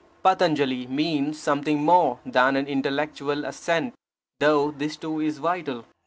[0.23, 3.93] Patanjali means something more than an intellectual assent,
[4.39, 5.85] though this too is vital.